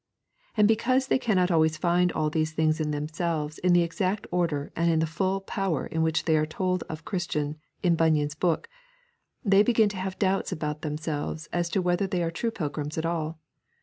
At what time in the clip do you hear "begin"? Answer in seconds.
9.61-9.89